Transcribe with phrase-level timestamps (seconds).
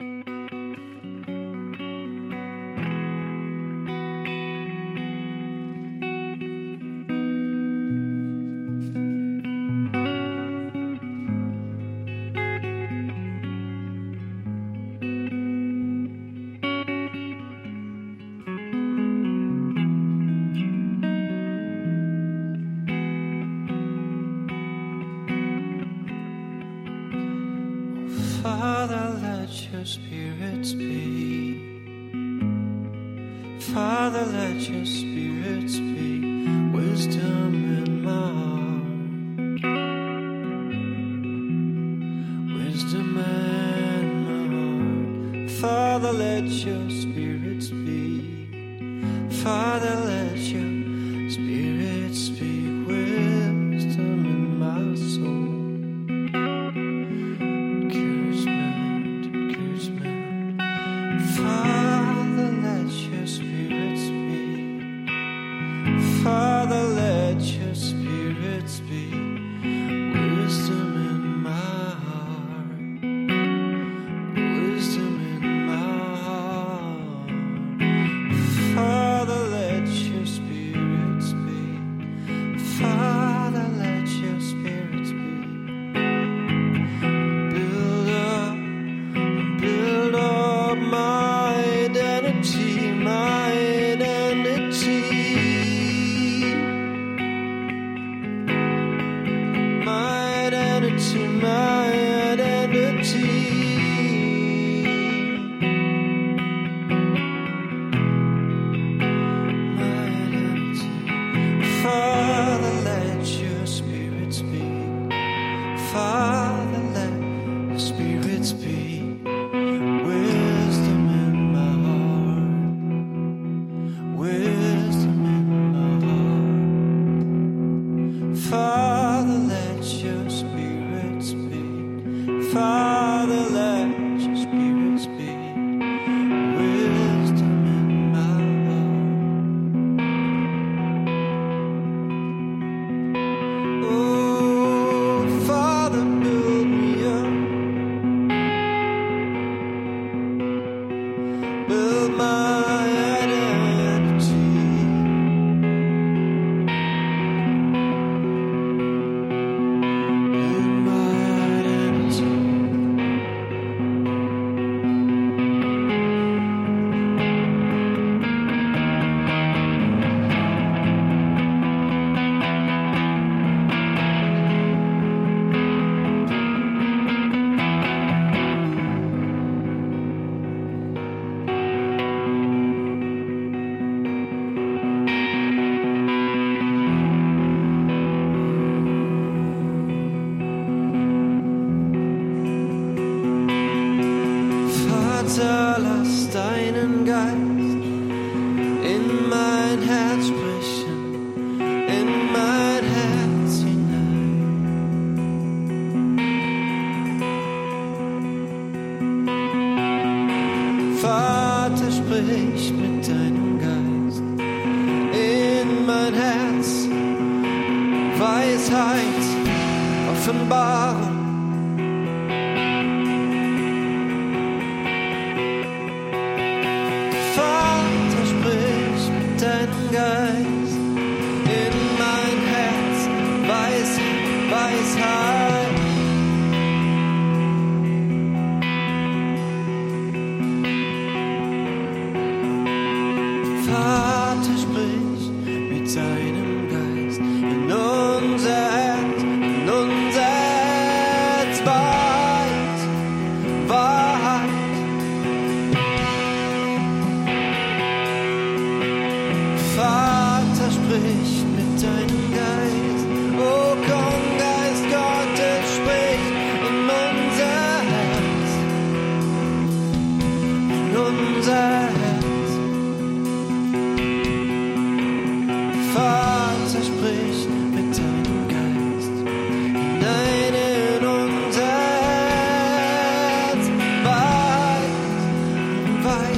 [0.00, 0.59] Música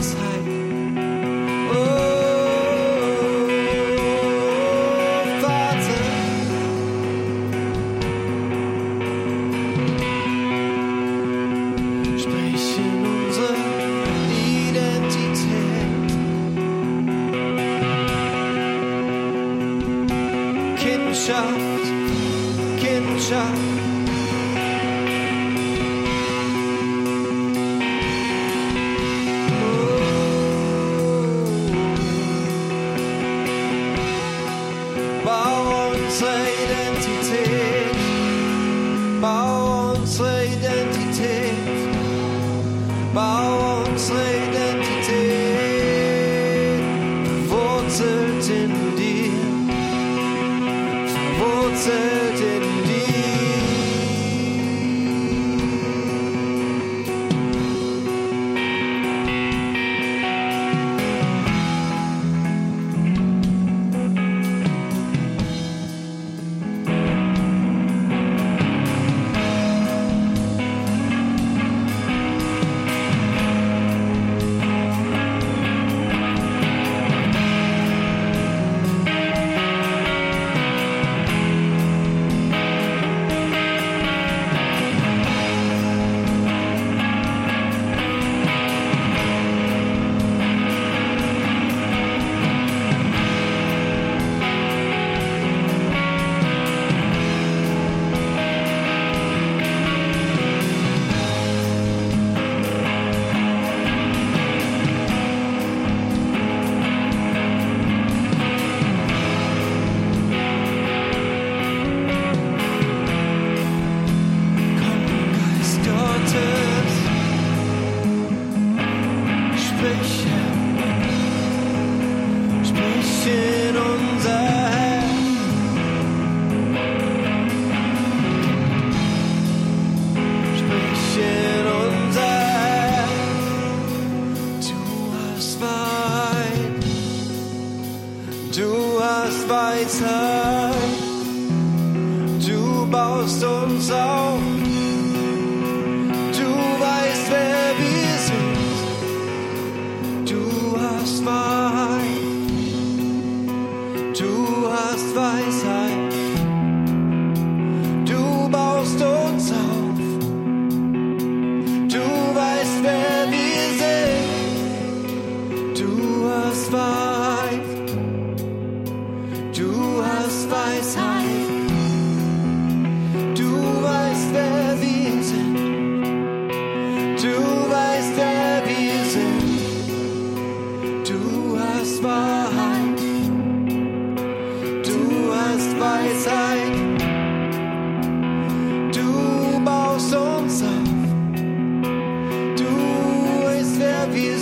[0.02, 0.51] 才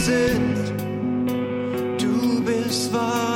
[0.01, 0.57] sind.
[1.99, 3.30] Du bist Wahrheit.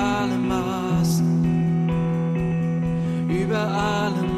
[0.00, 1.88] Alle Maßen,
[3.28, 4.29] über alle Maßen.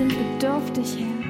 [0.00, 1.20] sind bedürftig, Herr.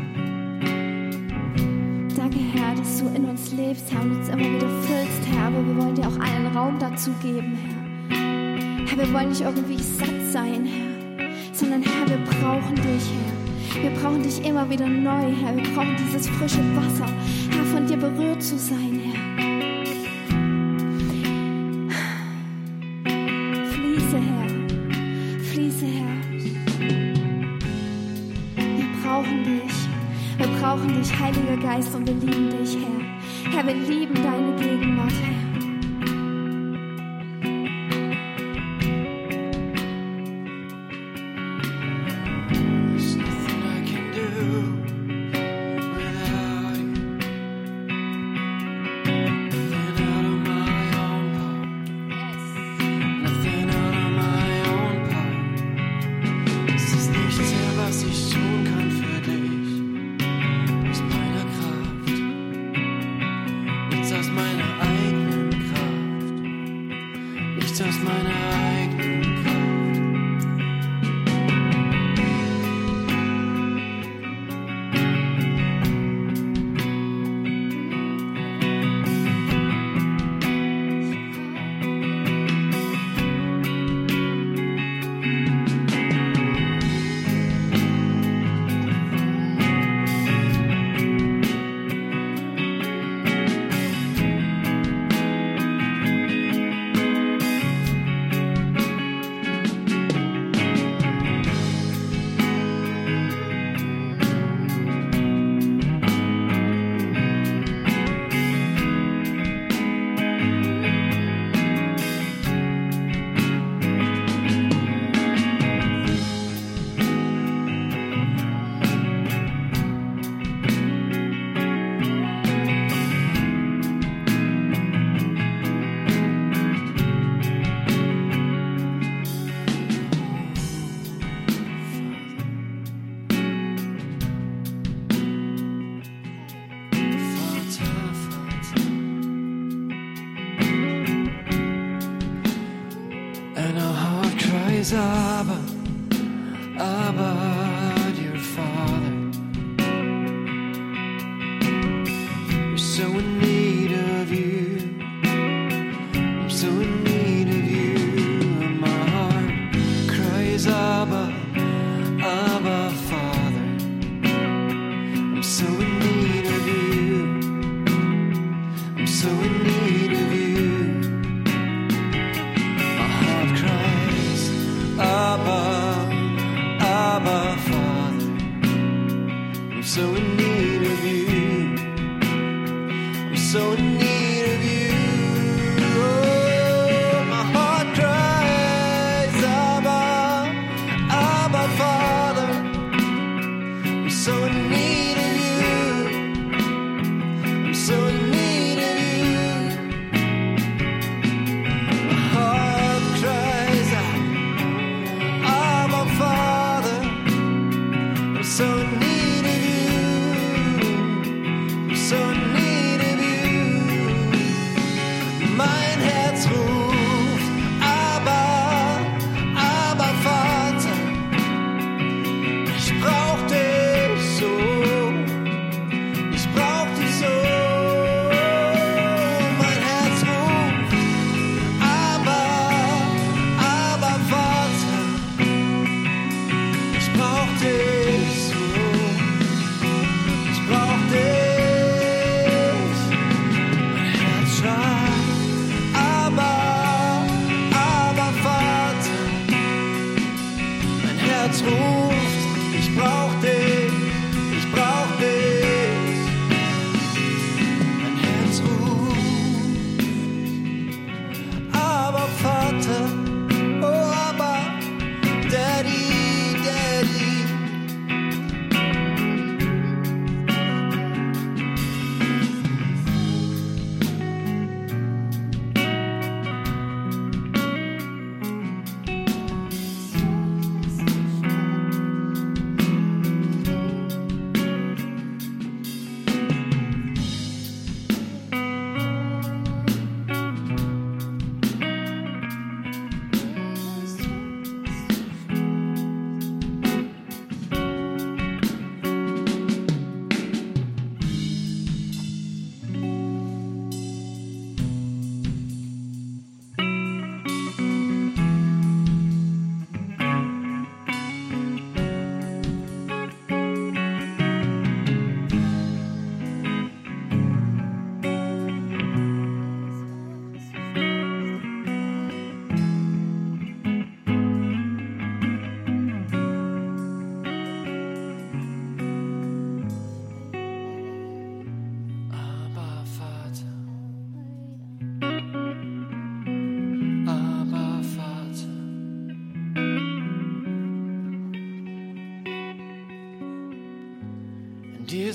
[2.15, 5.49] Danke, Herr, dass du in uns lebst, Herr, und uns immer wieder füllst, Herr.
[5.49, 8.87] Aber wir wollen dir auch allen Raum dazu geben, Herr.
[8.87, 13.11] Herr, wir wollen nicht irgendwie satt sein, Herr, sondern Herr, wir brauchen dich,
[13.75, 13.83] Herr.
[13.83, 15.57] Wir brauchen dich immer wieder neu, Herr.
[15.57, 17.11] Wir brauchen dieses frische Wasser,
[17.51, 19.00] Herr, von dir berührt zu sein,
[31.01, 33.53] dich, Heiliger Geist, und wir lieben dich, Herr.
[33.53, 35.60] Herr, wir lieben deine Gegenwart, Herr.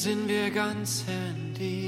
[0.05, 1.84] sind wir ganz in dir.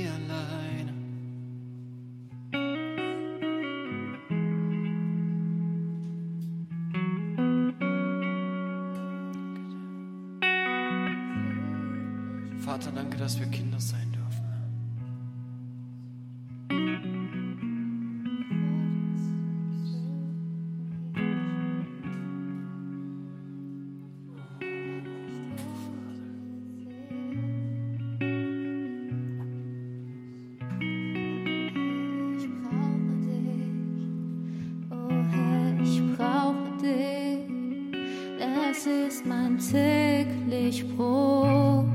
[38.69, 41.85] es ist mein täglich Brot.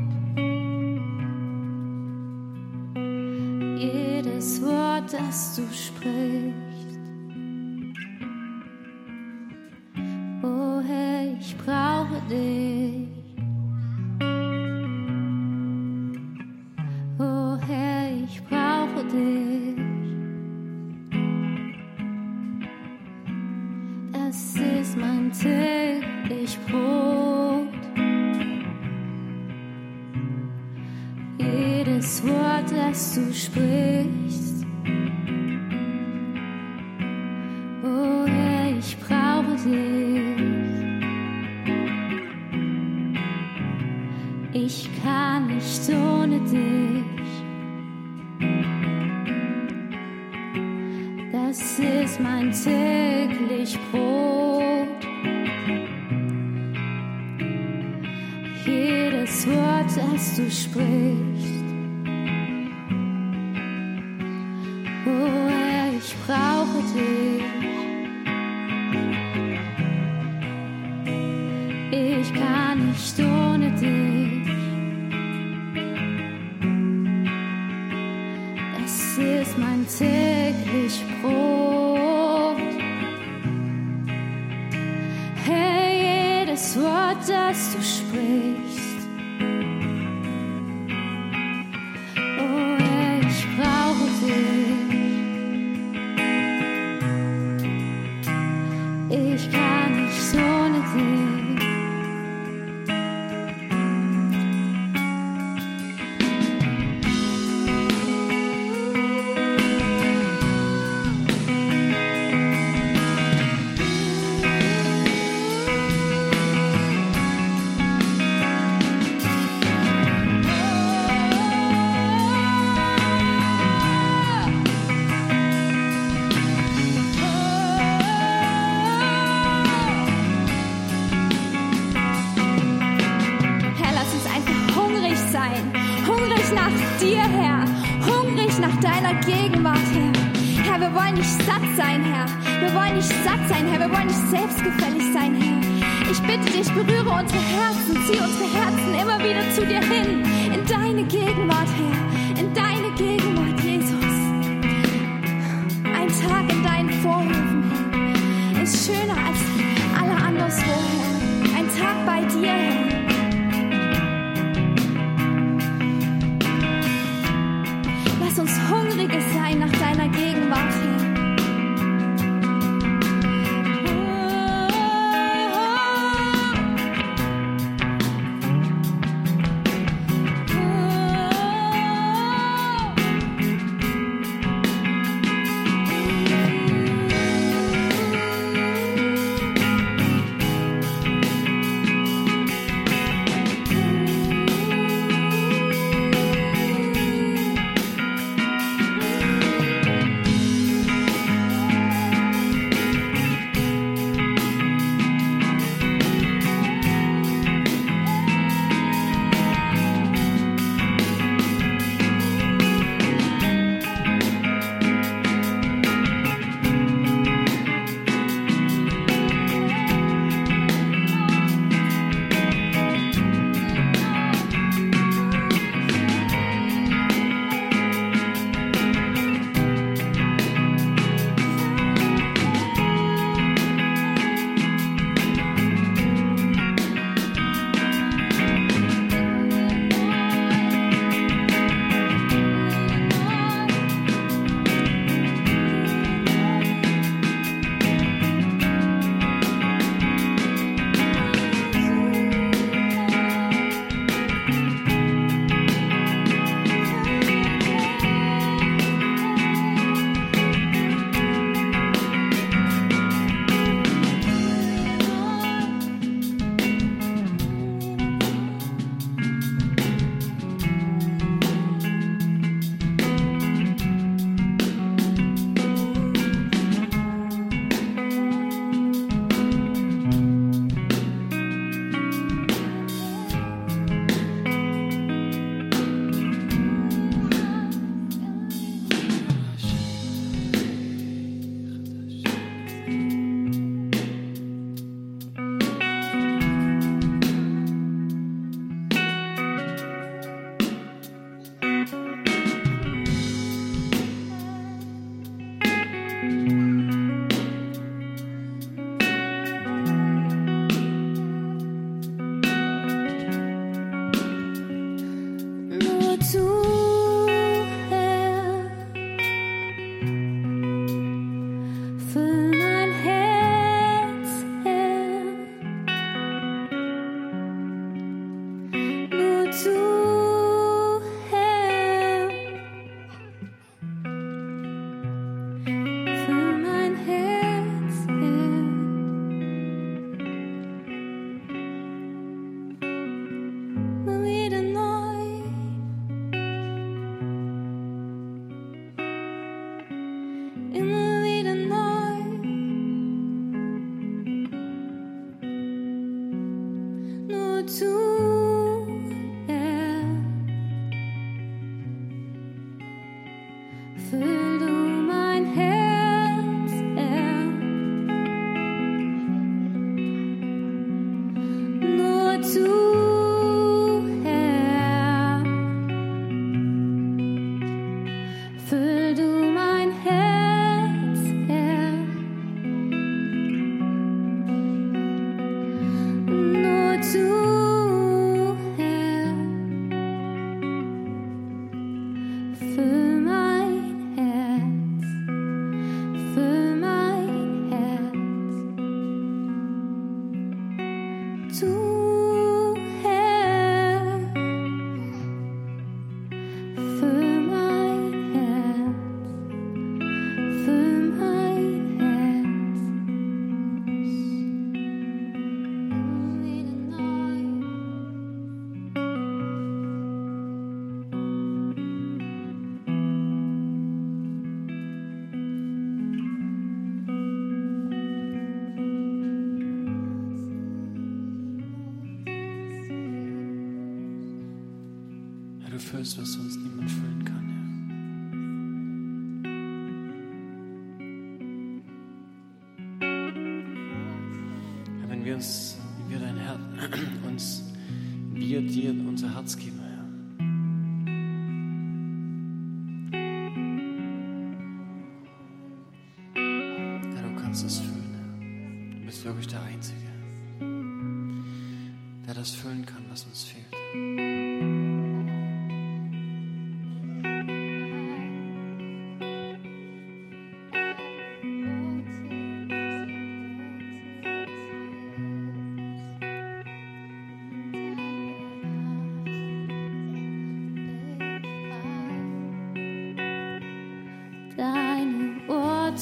[3.79, 6.72] Jedes Wort, das du sprichst.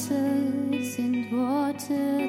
[0.09, 2.20] waters and waters.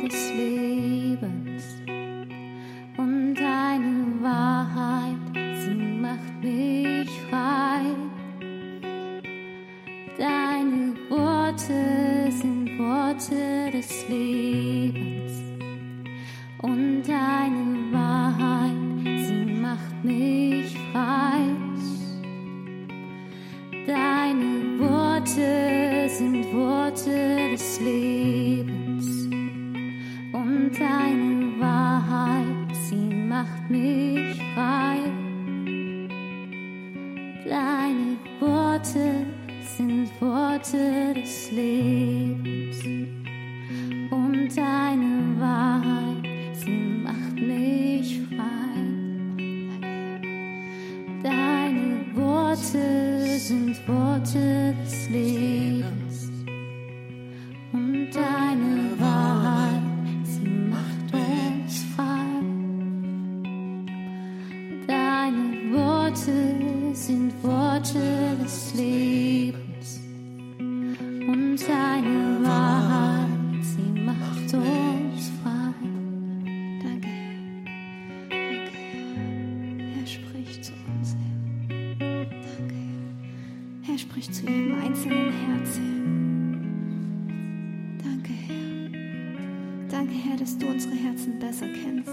[91.42, 92.12] besser kennst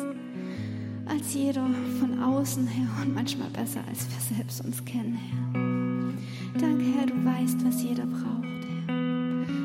[1.05, 1.65] als jeder
[1.99, 6.59] von außen, her und manchmal besser, als wir selbst uns kennen, Herr.
[6.59, 8.95] Danke, Herr, du weißt, was jeder braucht, Herr.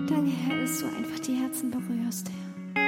[0.07, 2.31] Danke, Herr, dass du einfach die Herzen berührst,
[2.75, 2.85] Herr.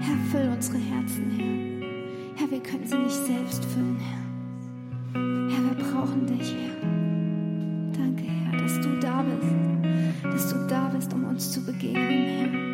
[0.00, 2.36] Herr, füll unsere Herzen, Herr.
[2.36, 5.20] Herr, wir können sie nicht selbst füllen, Herr.
[5.50, 8.00] Herr, wir brauchen dich, Herr.
[8.00, 12.69] Danke, Herr, dass du da bist, dass du da bist, um uns zu begegnen, Herr.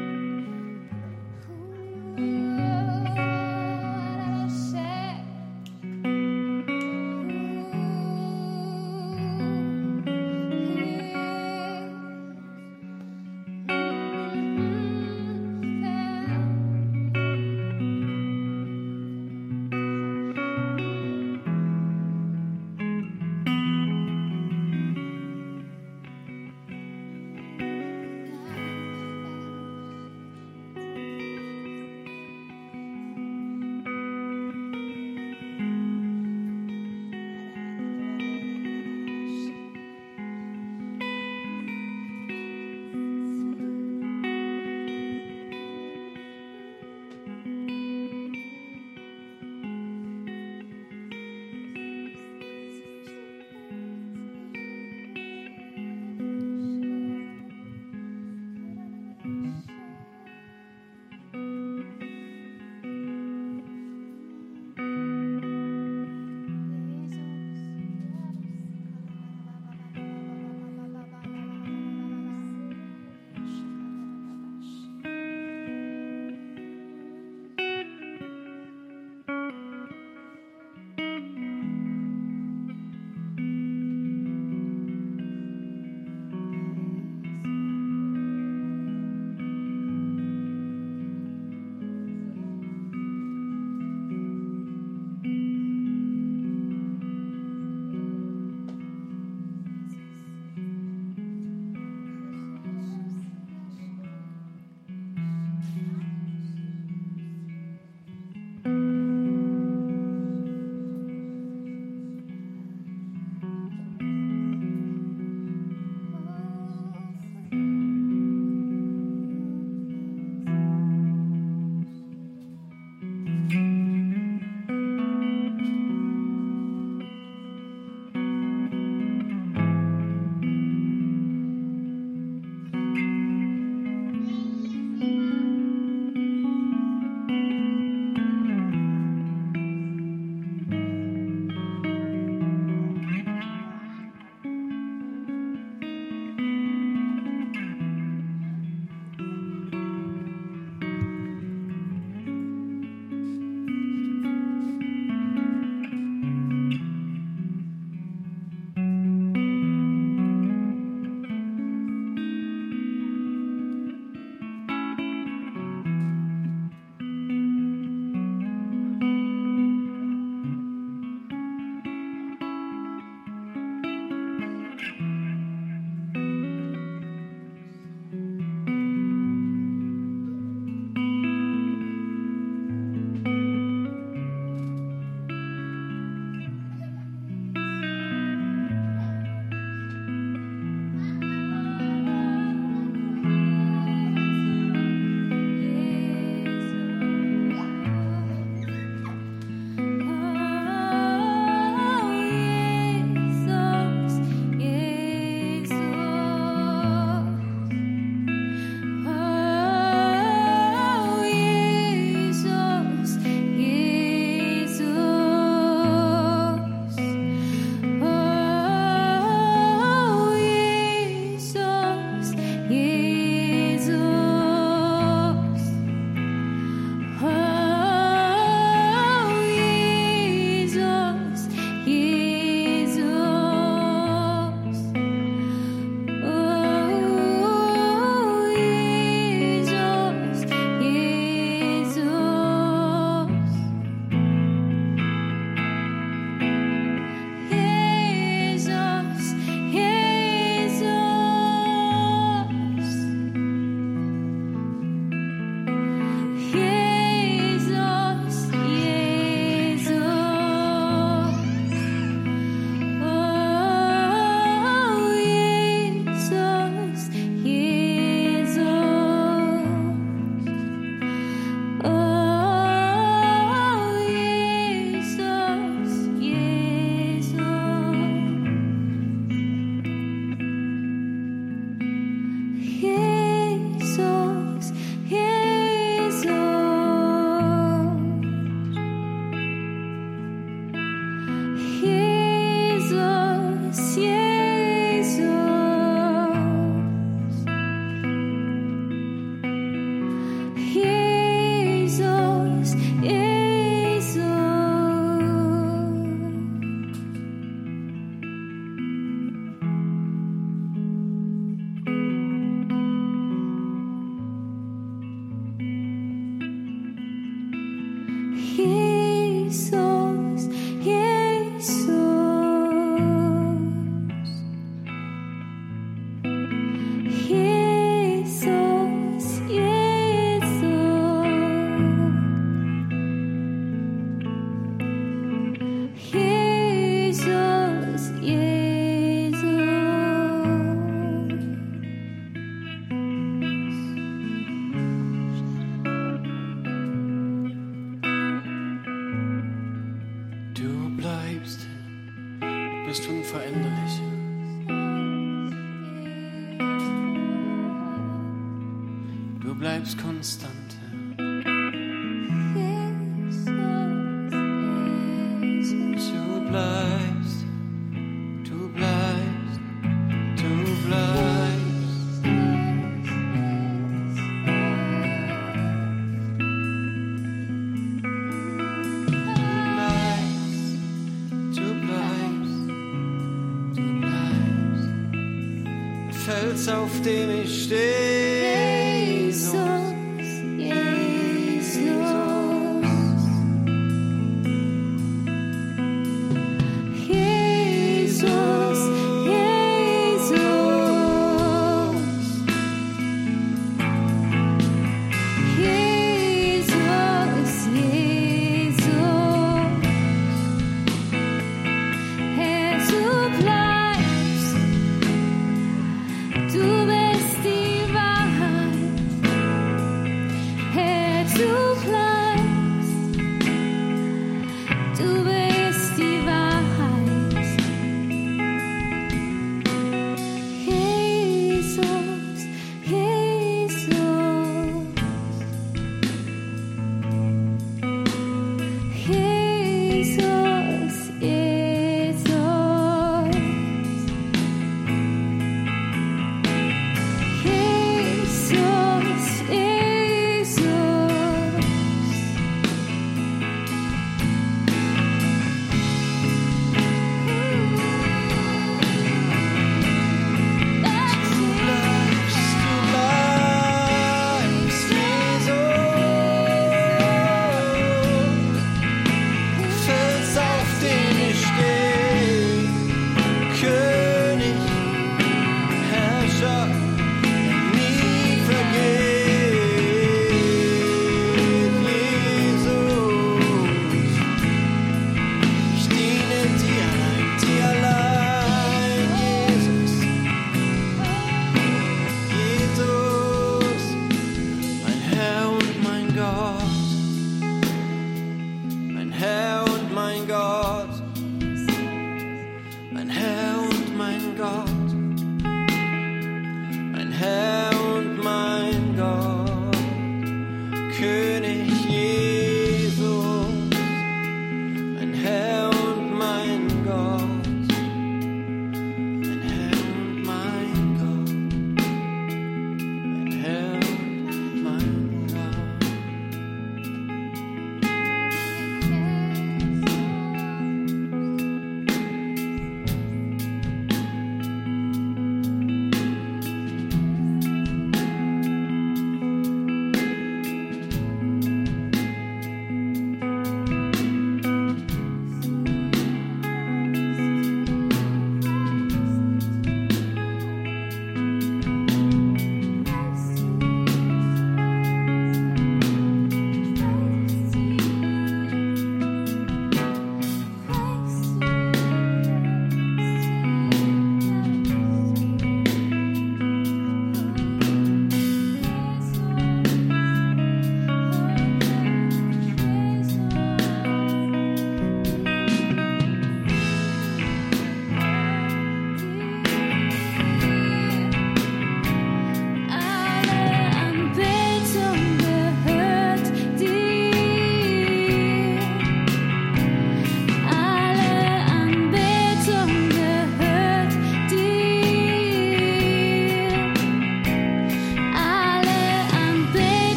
[386.68, 388.15] Auf dem ich stehe.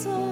[0.00, 0.29] 서